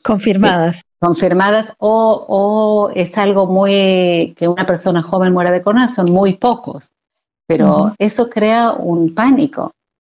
confirmadas. 0.02 0.82
confirmadas 0.98 1.72
o, 1.78 2.24
o 2.28 2.90
es 2.96 3.16
algo 3.16 3.46
muy 3.46 4.34
que 4.36 4.48
una 4.48 4.66
persona 4.66 5.02
joven 5.02 5.32
muera 5.32 5.52
de 5.52 5.62
corona, 5.62 5.86
son 5.86 6.10
muy 6.10 6.34
pocos 6.34 6.90
pero 7.46 7.94
eso 7.98 8.28
crea 8.28 8.72
un 8.72 9.14
pánico. 9.14 9.72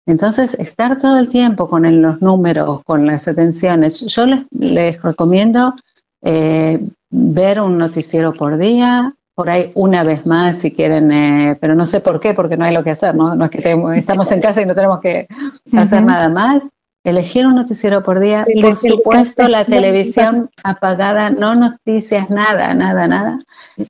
Entonces, 0.05 0.53
estar 0.55 0.99
todo 0.99 1.19
el 1.19 1.27
tiempo 1.29 1.67
con 1.67 2.01
los 2.01 2.21
números, 2.21 2.81
con 2.85 3.05
las 3.05 3.27
atenciones, 3.27 3.99
yo 4.05 4.25
les, 4.25 5.01
recomiendo 5.01 5.73
eh, 6.21 6.79
ver 7.09 7.59
un 7.59 7.77
noticiero 7.77 8.33
por 8.33 8.57
día, 8.57 9.13
por 9.35 9.49
ahí 9.49 9.71
una 9.75 10.03
vez 10.03 10.25
más 10.25 10.57
si 10.59 10.71
quieren, 10.71 11.11
eh, 11.11 11.57
pero 11.59 11.75
no 11.75 11.85
sé 11.85 11.99
por 11.99 12.19
qué, 12.19 12.33
porque 12.33 12.55
no 12.55 12.65
hay 12.65 12.73
lo 12.73 12.83
que 12.83 12.91
hacer, 12.91 13.15
¿no? 13.15 13.35
No 13.35 13.45
es 13.45 13.51
que 13.51 13.57
estamos 13.95 14.31
en 14.31 14.41
casa 14.41 14.61
y 14.61 14.65
no 14.65 14.75
tenemos 14.75 15.01
que 15.01 15.27
hacer 15.73 16.03
nada 16.03 16.29
más 16.29 16.63
elegir 17.03 17.45
un 17.45 17.55
noticiero 17.55 18.03
por 18.03 18.19
día, 18.19 18.45
por 18.61 18.75
supuesto 18.75 19.47
la 19.47 19.63
televisión 19.65 20.49
apagada, 20.63 21.29
no 21.29 21.55
noticias, 21.55 22.29
nada, 22.29 22.73
nada, 22.73 23.07
nada. 23.07 23.39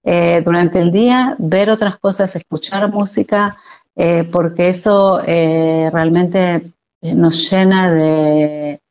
Eh, 0.03 0.41
durante 0.45 0.79
el 0.79 0.91
día 0.91 1.35
ver 1.39 1.69
otras 1.69 1.97
cosas, 1.97 2.35
escuchar 2.35 2.91
música, 2.91 3.57
eh, 3.95 4.23
porque 4.31 4.69
eso 4.69 5.21
eh, 5.25 5.89
realmente 5.91 6.71
nos 7.01 7.49
llena 7.49 7.89
de... 7.91 8.81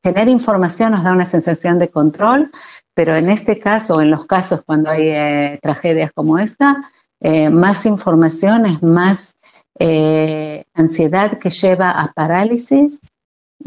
tener 0.00 0.28
información 0.28 0.92
nos 0.92 1.04
da 1.04 1.12
una 1.12 1.26
sensación 1.26 1.78
de 1.78 1.90
control, 1.90 2.50
pero 2.94 3.14
en 3.14 3.28
este 3.28 3.60
caso, 3.60 4.00
en 4.00 4.10
los 4.10 4.24
casos 4.26 4.62
cuando 4.64 4.90
hay 4.90 5.58
tragedias 5.58 6.10
como 6.12 6.38
esta, 6.38 6.90
más 7.52 7.86
información 7.86 8.66
es 8.66 8.82
más 8.82 9.36
ansiedad 10.74 11.38
que 11.38 11.50
lleva 11.50 11.90
a 11.90 12.12
parálisis 12.12 12.98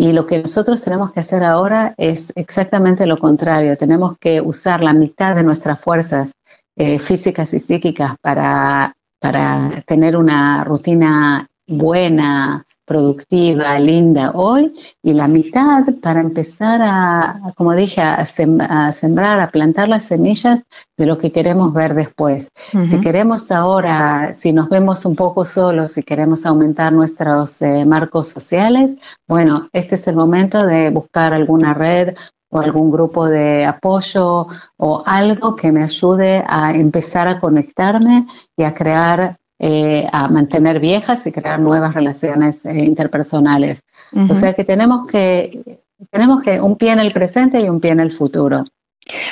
y 0.02 0.14
lo 0.14 0.26
que 0.26 0.40
nosotros 0.40 0.82
tenemos 0.82 1.12
que 1.12 1.20
hacer 1.20 1.44
ahora 1.44 1.94
es 1.96 2.34
exactamente 2.36 3.06
lo 3.06 3.20
contrario. 3.20 3.78
Tenemos 3.78 4.18
que 4.18 4.42
usar 4.42 4.82
la 4.82 4.94
mitad 4.94 5.36
de 5.36 5.44
nuestras 5.44 5.80
fuerzas 5.80 6.32
eh, 6.76 6.98
físicas 6.98 7.54
y 7.54 7.60
psíquicas 7.60 8.16
para, 8.20 8.96
para 9.20 9.84
tener 9.86 10.18
una 10.18 10.64
rutina 10.64 11.48
buena, 11.68 12.66
productiva, 12.92 13.80
linda 13.80 14.32
hoy 14.34 14.74
y 15.02 15.14
la 15.14 15.30
mitad 15.30 15.86
para 16.02 16.20
empezar 16.20 16.82
a, 16.84 17.54
como 17.56 17.74
dije, 17.74 18.02
a, 18.02 18.26
sembrar, 18.26 19.40
a 19.40 19.50
plantar 19.50 19.88
las 19.88 20.04
semillas 20.04 20.62
de 20.98 21.06
lo 21.06 21.18
que 21.18 21.32
queremos 21.32 21.74
ver 21.74 21.96
después. 21.96 22.50
Si 22.90 23.00
queremos 23.00 23.50
ahora, 23.50 24.34
si 24.34 24.52
nos 24.52 24.68
vemos 24.68 25.06
un 25.06 25.16
poco 25.16 25.46
solos, 25.46 25.94
si 25.94 26.04
queremos 26.04 26.46
aumentar 26.46 26.92
nuestros 26.92 27.62
eh, 27.62 27.86
marcos 27.86 28.28
sociales, 28.28 28.98
bueno, 29.26 29.70
este 29.72 29.96
es 29.96 30.06
el 30.10 30.18
momento 30.18 30.66
de 30.66 30.90
buscar 30.90 31.34
alguna 31.34 31.74
red 31.74 32.16
o 32.50 32.60
algún 32.60 32.92
grupo 32.92 33.26
de 33.26 33.66
apoyo 33.66 34.48
o 34.76 35.04
algo 35.06 35.56
que 35.56 35.72
me 35.72 35.84
ayude 35.84 36.44
a 36.46 36.74
empezar 36.74 37.30
a 37.30 37.40
conectarme 37.40 38.26
y 38.58 38.64
a 38.64 38.74
crear 38.74 39.38
eh, 39.64 40.08
a 40.12 40.28
mantener 40.28 40.80
viejas 40.80 41.28
y 41.28 41.32
crear 41.32 41.60
nuevas 41.60 41.94
relaciones 41.94 42.66
eh, 42.66 42.84
interpersonales. 42.84 43.84
O 44.28 44.34
sea 44.34 44.56
que 44.56 44.64
tenemos 44.64 45.06
que 45.06 45.80
tenemos 46.10 46.42
que 46.42 46.60
un 46.60 46.78
pie 46.78 46.94
en 46.94 47.00
el 47.00 47.14
presente 47.14 47.62
y 47.62 47.70
un 47.70 47.80
pie 47.80 47.92
en 47.92 48.00
el 48.00 48.12
futuro. 48.12 48.66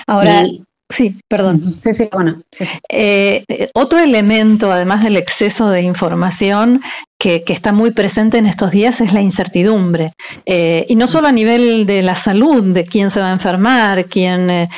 Ahora, 0.06 0.44
Sí, 0.92 1.20
perdón. 1.28 1.62
Sí, 1.84 1.94
sí, 1.94 2.10
bueno. 2.12 2.42
Eh, 2.90 3.44
otro 3.76 4.00
elemento, 4.00 4.72
además 4.72 5.04
del 5.04 5.18
exceso 5.18 5.70
de 5.70 5.84
información 5.84 6.82
que, 7.20 7.44
está 7.48 7.74
muy 7.74 7.92
presente 7.92 8.40
en 8.40 8.48
estos 8.48 8.72
días, 8.72 9.00
es 9.00 9.14
la 9.14 9.22
incertidumbre. 9.22 10.14
Eh, 10.48 10.88
y 10.90 10.96
no 10.96 11.06
solo 11.06 11.28
a 11.28 11.32
nivel 11.32 11.86
de 11.86 12.02
la 12.02 12.16
salud, 12.16 12.64
de 12.74 12.86
quién 12.86 13.12
se 13.12 13.22
va 13.22 13.30
a 13.30 13.34
enfermar, 13.34 14.08
quién, 14.08 14.50
eh, 14.50 14.70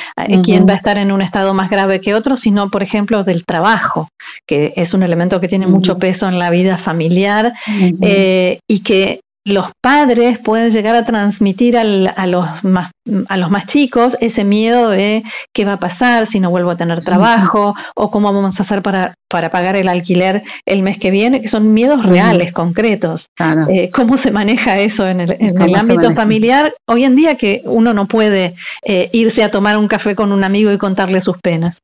quién 0.44 0.68
va 0.68 0.74
a 0.74 0.76
estar 0.76 0.98
en 0.98 1.14
un 1.14 1.22
estado 1.22 1.54
más 1.54 1.70
grave 1.70 2.02
que 2.02 2.14
otro, 2.14 2.36
sino, 2.36 2.70
por 2.70 2.84
ejemplo, 2.84 3.24
del 3.24 3.46
trabajo, 3.46 4.10
que 4.46 4.74
es 4.76 4.94
un 4.94 5.04
elemento 5.04 5.40
que 5.40 5.48
tiene 5.48 5.68
mucho 5.68 5.98
peso 5.98 6.28
en 6.28 6.40
la 6.40 6.50
vida 6.50 6.78
familiar 6.78 7.54
y 7.68 8.80
que 8.80 9.22
los 9.44 9.68
padres 9.82 10.38
pueden 10.40 10.70
llegar 10.70 10.96
a 10.96 11.04
transmitir 11.04 11.76
a, 11.76 11.84
los 11.84 12.64
más, 12.64 12.92
a 13.28 13.38
los 13.38 13.50
más 13.50 13.66
chicos 13.66 14.16
ese 14.22 14.44
miedo 14.44 14.90
de 14.90 15.24
qué 15.52 15.66
va 15.66 15.74
a 15.74 15.80
pasar 15.80 16.28
si 16.28 16.40
no 16.40 16.52
vuelvo 16.52 16.72
a 16.72 16.78
tener 16.78 17.04
trabajo 17.04 17.74
o 17.96 18.12
cómo 18.12 18.32
vamos 18.32 18.60
a 18.60 18.64
hacer 18.64 18.84
para, 18.84 19.16
para 19.28 19.50
pagar 19.50 19.76
el 19.76 19.88
alquiler 19.88 20.44
el 20.66 20.84
mes 20.84 21.00
que 21.00 21.10
viene, 21.10 21.42
que 21.42 21.48
son 21.48 21.74
miedos 21.74 22.06
reales, 22.06 22.52
concretos. 22.52 23.28
Eh, 23.70 23.90
¿Cómo 23.90 24.18
se 24.18 24.32
maneja 24.32 24.80
eso 24.80 25.08
en 25.08 25.22
el, 25.22 25.76
ámbito 25.76 26.12
familiar? 26.12 26.76
Hoy 26.88 27.04
en 27.04 27.16
día 27.16 27.36
que 27.36 27.64
uno 27.66 27.94
no 27.96 28.08
puede 28.08 28.56
eh, 28.84 29.10
irse 29.12 29.44
a 29.44 29.50
tomar 29.50 29.78
un 29.78 29.88
café 29.88 30.16
con 30.16 30.32
un 30.32 30.44
amigo 30.44 30.72
y 30.72 30.78
contarle 30.78 31.20
sus 31.20 31.38
penas. 31.40 31.82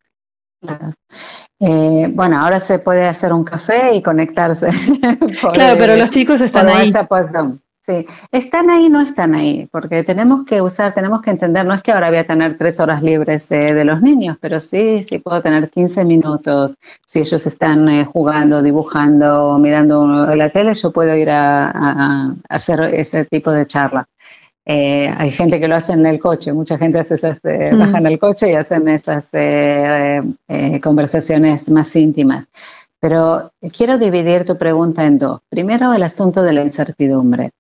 Eh, 1.60 2.12
bueno, 2.14 2.38
ahora 2.40 2.60
se 2.60 2.80
puede 2.80 3.06
hacer 3.08 3.34
un 3.34 3.44
café 3.44 3.96
y 3.96 4.02
conectarse. 4.02 4.70
claro, 5.54 5.80
pero 5.80 5.96
los 5.96 6.10
chicos 6.10 6.42
están 6.42 6.70
ahí. 6.70 6.92
Sí, 7.82 8.06
están 8.34 8.70
ahí, 8.70 8.90
no 8.90 9.00
están 9.00 9.34
ahí, 9.34 9.66
porque 9.72 10.04
tenemos 10.04 10.44
que 10.44 10.62
usar, 10.62 10.94
tenemos 10.94 11.22
que 11.22 11.30
entender, 11.30 11.66
no 11.66 11.74
es 11.74 11.82
que 11.82 11.94
ahora 11.94 12.10
voy 12.10 12.18
a 12.18 12.28
tener 12.28 12.58
tres 12.58 12.82
horas 12.82 13.02
libres 13.02 13.50
eh, 13.50 13.74
de 13.74 13.86
los 13.86 14.02
niños, 14.02 14.36
pero 14.42 14.60
sí, 14.60 15.04
sí 15.04 15.20
puedo 15.20 15.42
tener 15.42 15.70
15 15.70 16.04
minutos. 16.04 16.76
Si 17.06 17.20
ellos 17.20 17.48
están 17.48 17.88
eh, 17.88 18.04
jugando, 18.04 18.62
dibujando, 18.62 19.58
mirando 19.58 20.06
la 20.36 20.50
tele, 20.50 20.74
yo 20.74 20.92
puedo 20.92 21.16
ir 21.16 21.30
a 21.30 22.36
hacer 22.50 22.82
ese 22.94 23.24
tipo 23.24 23.52
de 23.52 23.66
charla. 23.66 24.06
Eh, 24.70 25.10
hay 25.18 25.32
gente 25.32 25.62
que 25.62 25.68
lo 25.70 25.76
hace 25.76 25.94
en 25.94 26.06
el 26.06 26.20
coche, 26.20 26.52
mucha 26.52 26.78
gente 26.78 27.00
hace 27.00 27.16
esas, 27.16 27.40
eh, 27.46 27.72
mm. 27.74 27.80
bajan 27.80 28.06
el 28.06 28.20
coche 28.20 28.52
y 28.52 28.56
hacen 28.56 28.90
esas 28.90 29.30
eh, 29.32 30.22
conversaciones 30.84 31.70
más 31.70 31.96
íntimas. 31.96 32.50
Pero 33.00 33.54
quiero 33.76 33.98
dividir 33.98 34.44
tu 34.44 34.58
pregunta 34.58 35.06
en 35.06 35.20
dos. 35.20 35.40
Primero, 35.48 35.94
el 35.94 36.04
asunto 36.04 36.44
de 36.44 36.52
la 36.52 36.66
incertidumbre. 36.66 37.52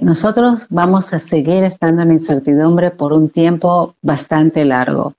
nosotros 0.00 0.68
vamos 0.70 1.12
a 1.14 1.18
seguir 1.18 1.64
estando 1.64 2.02
en 2.02 2.12
incertidumbre 2.12 2.92
por 2.92 3.12
un 3.12 3.28
tiempo 3.30 3.96
bastante 4.00 4.64
largo. 4.64 5.14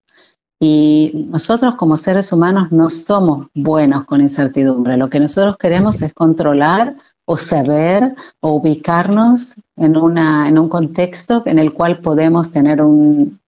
Y 0.61 1.25
nosotros 1.29 1.75
como 1.75 1.97
seres 1.97 2.31
humanos 2.31 2.71
no 2.71 2.89
somos 2.89 3.47
buenos 3.53 4.05
con 4.05 4.21
incertidumbre. 4.21 4.95
Lo 4.95 5.09
que 5.09 5.19
nosotros 5.19 5.57
queremos 5.57 6.01
es 6.01 6.13
controlar 6.13 6.95
o 7.25 7.37
saber 7.37 8.15
o 8.39 8.53
ubicarnos 8.53 9.55
en, 9.79 9.97
una, 9.97 10.47
en 10.47 10.59
un 10.59 10.69
contexto 10.69 11.43
en 11.45 11.59
el 11.59 11.73
cual 11.73 11.99
podemos 11.99 12.51
tener 12.51 12.81
un, 12.81 13.39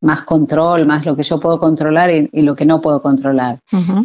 más 0.00 0.22
control, 0.22 0.86
más 0.86 1.04
lo 1.04 1.16
que 1.16 1.22
yo 1.22 1.40
puedo 1.40 1.58
controlar 1.58 2.10
y, 2.10 2.42
lo 2.42 2.54
que 2.54 2.66
no 2.66 2.80
puedo 2.80 3.00
controlar. 3.00 3.60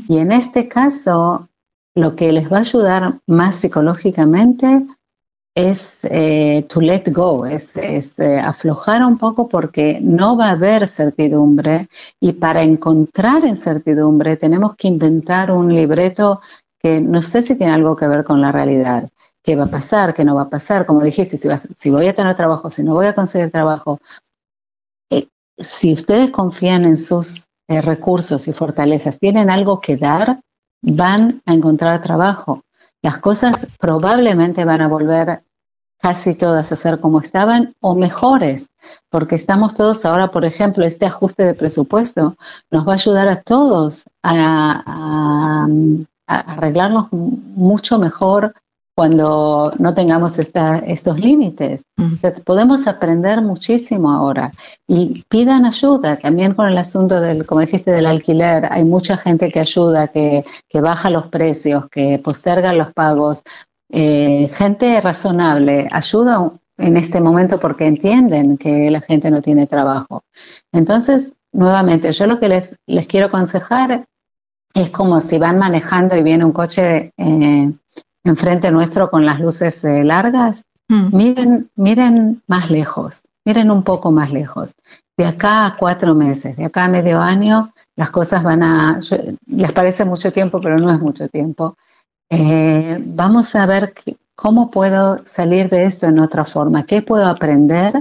Y 0.08 0.18
en 0.18 0.32
este 0.32 0.68
caso, 0.68 1.48
lo 1.96 2.16
que 2.16 2.32
les 2.32 2.52
va 2.52 2.58
a 2.58 2.62
ayudar 2.62 3.20
más 3.28 3.58
psicológicamente 3.58 4.86
es 5.56 6.06
eh, 6.10 6.66
to 6.70 6.80
let 6.80 7.04
go, 7.12 7.46
es, 7.46 7.76
eh, 7.76 8.40
aflojar 8.40 9.06
un 9.06 9.18
poco 9.18 9.50
porque 9.50 10.00
no 10.02 10.38
va 10.38 10.48
a 10.48 10.52
haber 10.52 10.88
certidumbre 10.88 11.90
y 12.20 12.34
para 12.34 12.64
encontrar 12.64 13.46
incertidumbre 13.46 14.38
tenemos 14.38 14.76
que 14.76 14.88
inventar 14.88 15.52
un 15.52 15.74
libreto 15.74 16.40
que 16.82 17.02
no 17.02 17.22
sé 17.22 17.42
si 17.42 17.56
tiene 17.56 17.74
algo 17.74 17.96
que 17.96 18.08
ver 18.08 18.24
con 18.24 18.40
la 18.40 18.54
realidad. 18.54 19.10
¿Qué 19.50 19.56
va 19.56 19.64
a 19.64 19.72
pasar? 19.72 20.14
¿Qué 20.14 20.24
no 20.24 20.36
va 20.36 20.44
a 20.44 20.50
pasar? 20.50 20.86
Como 20.86 21.02
dijiste, 21.02 21.40
si, 21.76 21.90
voy 21.90 22.08
a 22.08 22.14
tener 22.14 22.36
trabajo, 22.36 22.70
si 22.70 22.84
no 22.84 22.94
voy 22.94 23.08
a 23.08 23.16
conseguir 23.16 23.50
trabajo. 23.50 24.00
Eh, 25.10 25.28
si 25.58 25.92
ustedes 25.92 26.30
confían 26.30 26.86
en 26.86 26.98
sus 26.98 27.48
recursos 27.68 28.48
y 28.48 28.54
fortalezas, 28.54 29.18
tienen 29.18 29.50
algo 29.50 29.82
que 29.82 29.98
dar, 29.98 30.40
van 30.84 31.42
a 31.48 31.54
encontrar 31.56 32.00
trabajo. 32.00 32.62
Las 33.02 33.18
cosas 33.18 33.66
probablemente 33.80 34.66
van 34.66 34.82
a 34.82 34.88
volver 34.88 35.42
casi 35.98 36.36
todas 36.36 36.72
a 36.72 36.76
ser 36.76 37.00
como 37.00 37.20
estaban 37.20 37.74
o 37.80 37.96
mejores, 37.96 38.70
porque 39.10 39.34
estamos 39.34 39.74
todos 39.74 40.06
ahora, 40.06 40.30
por 40.30 40.46
ejemplo, 40.46 40.86
este 40.86 41.08
ajuste 41.08 41.44
de 41.44 41.56
presupuesto 41.56 42.38
nos 42.70 42.88
va 42.88 42.92
a 42.92 43.02
ayudar 43.02 43.28
a 43.28 43.42
todos 43.42 44.04
a, 44.22 45.68
arreglarnos 46.28 47.08
mucho 47.12 47.98
mejor 47.98 48.54
cuando 49.00 49.72
no 49.80 49.94
tengamos 49.94 50.38
estos 50.40 51.18
límites. 51.18 51.86
Podemos 52.44 52.86
aprender 52.86 53.42
muchísimo 53.42 54.12
ahora 54.12 54.52
y 54.90 55.24
pidan 55.30 55.64
ayuda 55.66 56.18
también 56.18 56.54
con 56.54 56.68
el 56.68 56.78
asunto 56.78 57.22
del, 57.22 57.46
como 57.46 57.62
dijiste, 57.62 57.92
del 57.92 58.08
alquiler. 58.08 58.68
Hay 58.70 58.84
mucha 58.84 59.16
gente 59.16 59.52
que 59.52 59.62
ayuda, 59.62 60.10
que, 60.10 60.44
que 60.68 60.82
baja 60.82 61.10
los 61.10 61.28
precios, 61.28 61.88
que 61.90 62.20
posterga 62.20 62.74
los 62.74 62.92
pagos. 62.92 63.42
Eh, 63.90 64.50
gente 64.50 65.00
razonable 65.00 65.88
ayuda 65.90 66.52
en 66.78 66.98
este 66.98 67.22
momento 67.22 67.58
porque 67.58 67.88
entienden 67.88 68.58
que 68.58 68.92
la 68.92 69.00
gente 69.00 69.32
no 69.32 69.42
tiene 69.42 69.66
trabajo. 69.66 70.26
Entonces, 70.74 71.34
nuevamente, 71.54 72.12
yo 72.12 72.28
lo 72.28 72.38
que 72.42 72.50
les, 72.50 72.76
les 72.86 73.08
quiero 73.08 73.28
aconsejar 73.28 74.08
es 74.74 74.90
como 74.90 75.22
si 75.22 75.38
van 75.38 75.58
manejando 75.58 76.18
y 76.18 76.24
viene 76.24 76.44
un 76.44 76.52
coche 76.52 77.14
eh, 77.16 77.72
enfrente 78.24 78.72
nuestro 78.72 79.10
con 79.10 79.26
las 79.26 79.40
luces 79.40 79.84
eh, 79.84 80.04
largas, 80.04 80.66
mm. 80.88 81.16
miren, 81.16 81.70
miren 81.76 82.42
más 82.48 82.70
lejos, 82.70 83.24
miren 83.46 83.72
un 83.72 83.84
poco 83.84 84.12
más 84.12 84.32
lejos. 84.32 84.74
De 85.18 85.26
acá 85.26 85.66
a 85.66 85.78
cuatro 85.78 86.16
meses, 86.16 86.56
de 86.56 86.66
acá 86.66 86.86
a 86.86 86.90
medio 86.90 87.20
año, 87.20 87.74
las 87.96 88.12
cosas 88.12 88.44
van 88.44 88.64
a, 88.64 89.00
les 89.48 89.72
parece 89.72 90.06
mucho 90.06 90.32
tiempo, 90.32 90.62
pero 90.62 90.78
no 90.78 90.92
es 90.92 91.00
mucho 91.00 91.28
tiempo. 91.28 91.76
Eh, 92.30 92.98
vamos 93.06 93.56
a 93.56 93.66
ver 93.66 93.94
cómo 94.36 94.72
puedo 94.72 95.24
salir 95.26 95.70
de 95.70 95.86
esto 95.86 96.06
en 96.06 96.20
otra 96.20 96.46
forma, 96.46 96.86
qué 96.86 97.02
puedo 97.02 97.26
aprender 97.26 97.94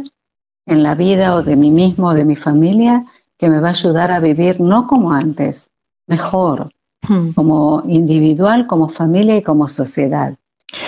en 0.67 0.83
la 0.83 0.95
vida 0.95 1.35
o 1.35 1.43
de 1.43 1.57
mí 1.57 1.71
mismo 1.71 2.09
o 2.09 2.15
de 2.15 2.25
mi 2.25 2.37
familia 2.37 3.05
que 3.39 3.49
me 3.49 3.61
va 3.61 3.69
a 3.69 3.71
ayudar 3.71 4.11
a 4.11 4.21
vivir 4.21 4.61
no 4.61 4.87
como 4.87 5.13
antes, 5.13 5.71
mejor, 6.07 6.71
hmm. 7.07 7.31
como 7.35 7.83
individual, 7.87 8.67
como 8.67 8.89
familia 8.89 9.37
y 9.37 9.43
como 9.43 9.69
sociedad. 9.69 10.35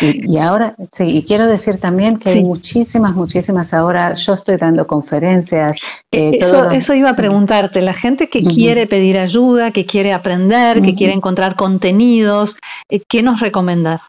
Y, 0.03 0.37
ahora, 0.37 0.77
sí, 0.93 1.05
y 1.05 1.25
quiero 1.25 1.47
decir 1.47 1.79
también 1.79 2.19
que 2.19 2.29
hay 2.29 2.45
muchísimas, 2.45 3.15
muchísimas 3.15 3.73
ahora, 3.73 4.13
yo 4.13 4.35
estoy 4.35 4.59
dando 4.59 4.87
conferencias. 4.87 5.79
Eh, 6.13 6.37
eso, 6.39 6.71
eso 6.71 6.93
iba 6.93 7.11
a 7.11 7.15
preguntarte, 7.15 7.81
la 7.81 7.95
gente 7.95 8.29
que 8.29 8.45
quiere 8.45 8.87
pedir 8.87 9.17
ayuda, 9.17 9.71
que 9.71 9.87
quiere 9.87 10.13
aprender, 10.13 10.83
que 10.83 10.95
quiere 10.95 11.15
encontrar 11.15 11.57
contenidos, 11.57 12.59
eh, 12.91 13.01
¿qué 13.09 13.23
nos 13.23 13.41
recomendás? 13.41 14.09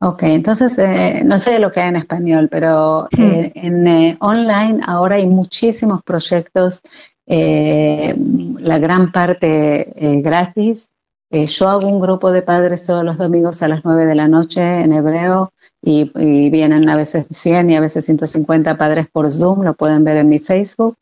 Ok, 0.00 0.22
entonces 0.24 0.78
eh, 0.78 1.22
no 1.24 1.38
sé 1.38 1.58
lo 1.58 1.72
que 1.72 1.80
hay 1.80 1.88
en 1.88 1.96
español, 1.96 2.48
pero 2.48 3.08
hmm. 3.16 3.44
en 3.54 4.16
online 4.20 4.80
ahora 4.86 5.16
hay 5.16 5.26
muchísimos 5.26 6.02
proyectos, 6.04 6.80
la 7.26 8.78
gran 8.78 9.10
parte 9.10 10.20
gratis, 10.22 10.88
eh, 11.32 11.46
yo 11.46 11.68
hago 11.68 11.88
un 11.88 11.98
grupo 11.98 12.30
de 12.30 12.42
padres 12.42 12.82
todos 12.82 13.02
los 13.02 13.16
domingos 13.16 13.62
a 13.62 13.68
las 13.68 13.86
9 13.86 14.04
de 14.04 14.14
la 14.14 14.28
noche 14.28 14.82
en 14.82 14.92
hebreo 14.92 15.50
y, 15.80 16.10
vienen 16.50 16.90
a 16.90 16.94
veces 16.94 17.26
100 17.30 17.70
y 17.70 17.76
a 17.76 17.80
veces 17.80 18.04
150 18.04 18.76
padres 18.76 19.06
por 19.10 19.30
Zoom, 19.32 19.62
lo 19.62 19.72
pueden 19.72 20.04
ver 20.04 20.18
en 20.18 20.28
mi 20.28 20.40
Facebook. 20.40 20.98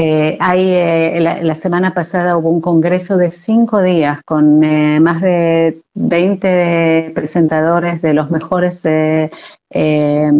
Eh, 0.00 0.36
hay, 0.38 0.70
eh, 0.70 1.20
la, 1.20 1.54
semana 1.56 1.92
pasada 1.92 2.36
hubo 2.36 2.50
un 2.50 2.60
congreso 2.60 3.16
de 3.16 3.32
cinco 3.32 3.82
días 3.82 4.20
con 4.24 4.60
más 5.02 5.20
de 5.20 5.82
20 5.98 7.10
presentadores 7.14 8.00
de 8.00 8.14
los 8.14 8.30
mejores 8.30 8.84
eh, 8.84 9.30
eh, 9.70 10.30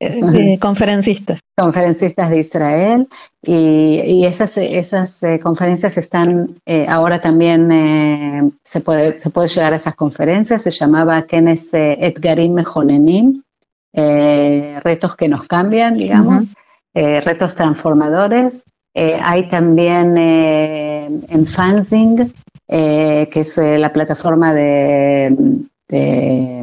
eh, 0.00 0.58
conferencistas. 0.60 1.40
Conferencistas 1.56 2.30
de 2.30 2.38
Israel 2.38 3.08
y, 3.42 4.24
esas, 4.24 4.56
esas 4.56 5.20
conferencias 5.42 5.98
están 5.98 6.56
ahora 6.88 7.20
también 7.20 8.52
se 8.64 8.80
puede 8.80 9.18
se 9.18 9.28
puede 9.30 9.48
llegar 9.48 9.74
a 9.74 9.76
esas 9.76 9.94
conferencias. 9.94 10.62
Se 10.62 10.70
llamaba 10.70 11.26
Kenes 11.26 11.68
Edgarim 11.72 12.54
Mejonenim, 12.54 13.42
retos 13.92 15.16
que 15.16 15.28
nos 15.28 15.46
cambian, 15.46 15.98
digamos, 15.98 16.44
retos 16.94 17.54
transformadores. 17.54 18.64
hay 18.94 19.48
también 19.48 20.16
en 20.16 21.46
Fanzing 21.46 22.32
eh, 22.72 23.28
que 23.32 23.40
es 23.40 23.58
eh, 23.58 23.78
la 23.78 23.92
plataforma 23.92 24.54
de, 24.54 25.36
que 25.88 26.62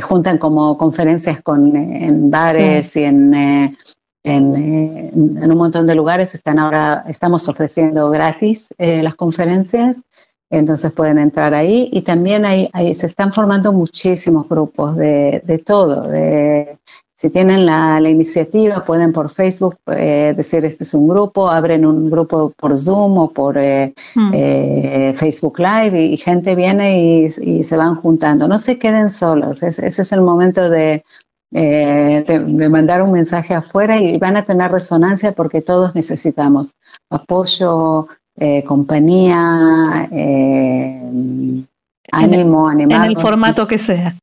juntan 0.00 0.38
como 0.38 0.76
conferencias 0.76 1.40
con, 1.40 1.76
en 1.76 2.28
bares 2.28 2.96
y 2.96 3.04
en, 3.04 3.32
eh, 3.32 3.76
en, 4.24 5.52
un 5.52 5.56
montón 5.56 5.86
de 5.86 5.94
lugares. 5.94 6.34
Están 6.34 6.58
ahora, 6.58 7.04
estamos 7.06 7.48
ofreciendo 7.48 8.10
gratis 8.10 8.70
las 8.76 9.14
conferencias 9.14 10.02
entonces 10.50 10.92
pueden 10.92 11.18
entrar 11.18 11.54
ahí 11.54 11.88
y 11.90 12.02
también 12.02 12.44
ahí, 12.44 12.68
ahí 12.74 12.92
se 12.92 13.06
están 13.06 13.32
formando 13.32 13.72
muchísimos 13.72 14.46
grupos 14.48 14.96
de, 14.96 15.42
de 15.46 15.58
todo, 15.58 16.02
de 16.02 16.78
si 17.22 17.30
tienen 17.30 17.66
la, 17.66 18.00
iniciativa, 18.00 18.84
pueden 18.84 19.12
por 19.12 19.30
Facebook 19.30 19.76
eh, 19.86 20.34
decir 20.36 20.64
este 20.64 20.82
es 20.82 20.92
un 20.92 21.06
grupo, 21.06 21.48
abren 21.48 21.86
un 21.86 22.10
grupo 22.10 22.52
por 22.56 22.76
Zoom 22.76 23.16
o 23.16 23.30
por 23.32 23.58
eh, 23.58 23.94
hmm. 24.16 24.30
eh, 24.34 25.12
Facebook 25.14 25.60
Live 25.60 26.02
y, 26.02 26.16
gente 26.16 26.56
viene 26.56 27.22
y, 27.28 27.62
se 27.62 27.76
van 27.76 27.94
juntando. 27.94 28.48
No 28.48 28.58
se 28.58 28.76
queden 28.76 29.08
solos, 29.08 29.62
ese 29.62 29.86
es 29.86 30.10
el 30.10 30.20
momento 30.20 30.68
de, 30.68 31.04
de, 31.52 32.68
mandar 32.68 33.02
un 33.02 33.12
mensaje 33.12 33.54
afuera 33.54 34.00
y 34.00 34.18
van 34.18 34.36
a 34.36 34.44
tener 34.44 34.72
resonancia 34.72 35.30
porque 35.30 35.62
todos 35.62 35.94
necesitamos 35.94 36.74
apoyo, 37.08 38.08
compañía, 38.66 40.08
ánimo, 42.10 42.66
animar. 42.66 43.04
En 43.04 43.10
el 43.10 43.16
formato 43.16 43.68
que 43.68 43.78
sea 43.78 44.16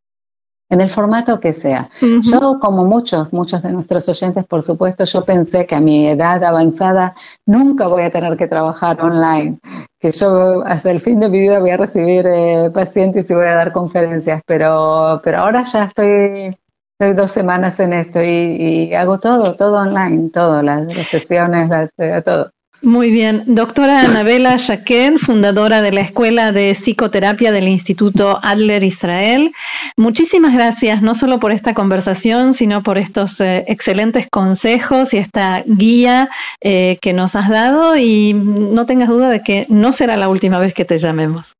en 0.69 0.82
el 0.82 0.89
formato 0.89 1.39
que 1.39 1.51
sea. 1.51 1.89
Yo, 1.99 2.60
como 2.60 2.86
muchos, 2.86 3.34
muchos 3.34 3.62
de 3.63 3.71
nuestros 3.71 4.08
oyentes, 4.08 4.45
por 4.45 4.62
supuesto, 4.62 5.03
yo 5.03 5.25
pensé 5.25 5.65
que 5.65 5.75
a 5.75 5.82
mi 5.82 6.08
edad 6.08 6.43
avanzada 6.43 7.15
nunca 7.45 7.88
voy 7.88 8.03
a 8.03 8.12
tener 8.12 8.38
que 8.38 8.47
trabajar 8.47 9.01
online, 9.01 9.60
que 9.99 10.12
yo 10.12 10.63
hasta 10.65 10.91
el 10.91 11.01
fin 11.01 11.19
de 11.19 11.29
mi 11.29 11.41
vida 11.41 11.60
voy 11.60 11.71
a 11.71 11.77
recibir 11.77 12.25
eh, 12.27 12.69
pacientes 12.71 13.29
y 13.29 13.34
voy 13.34 13.47
a 13.47 13.55
dar 13.55 13.71
conferencias, 13.71 14.41
pero, 14.45 15.19
pero 15.23 15.39
ahora 15.39 15.63
ya 15.63 15.86
estoy, 15.86 16.55
estoy 16.93 17.15
dos 17.15 17.32
semanas 17.32 17.79
en 17.79 17.93
esto 17.93 18.21
y, 18.21 18.93
hago 18.93 19.19
todo, 19.19 19.55
todo 19.55 19.77
online, 19.77 20.29
todo, 20.29 20.62
las, 20.62 20.93
sesiones, 20.93 21.69
las, 21.69 21.89
eh, 21.97 22.21
todo. 22.23 22.51
Muy 22.82 23.12
bien. 23.12 23.44
Doctora 23.46 24.02
Anabela 24.06 24.56
Shaken, 24.58 25.20
fundadora 25.20 25.82
de 25.82 25.92
la 25.92 26.02
Escuela 26.02 26.52
de 26.52 26.74
Psicoterapia 26.74 27.52
del 27.52 27.68
Instituto 27.68 28.39
Adler 28.42 28.84
Israel. 28.84 29.52
Muchísimas 29.98 30.54
gracias, 30.54 31.02
no 31.02 31.13
solo 31.13 31.39
por 31.39 31.52
esta 31.52 31.74
conversación, 31.74 32.54
sino 32.54 32.84
por 32.84 32.98
estos 32.98 33.42
eh, 33.42 33.65
excelentes 33.68 34.28
consejos 34.32 35.13
y 35.13 35.18
esta 35.18 35.63
guía 35.65 36.30
eh, 36.62 36.98
que 37.02 37.13
nos 37.13 37.36
has 37.36 37.50
dado. 37.50 37.96
Y 37.98 38.34
no 38.34 38.86
tengas 38.86 39.10
duda 39.10 39.30
de 39.30 39.42
que 39.42 39.65
no 39.70 39.92
será 39.92 40.18
la 40.18 40.30
última 40.30 40.60
vez 40.60 40.74
que 40.74 40.86
te 40.86 41.00
llamemos. 41.00 41.56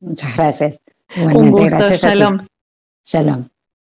Muchas 0.00 0.36
gracias. 0.36 0.80
Un 1.16 1.50
gusto. 1.50 1.90
Shalom. 1.92 2.46
Shalom. 3.04 3.48